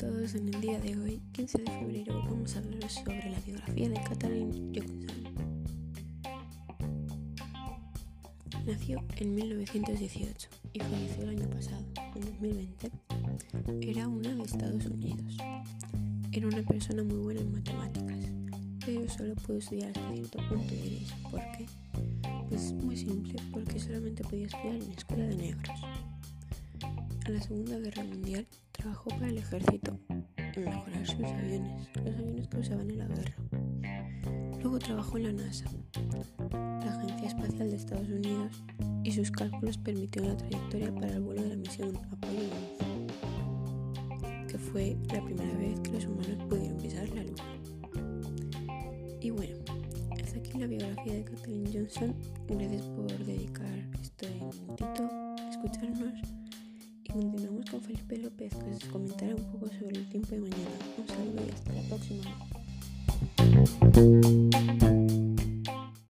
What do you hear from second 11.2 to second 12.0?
el año pasado,